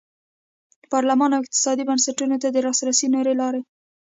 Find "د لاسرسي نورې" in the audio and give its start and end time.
2.51-3.33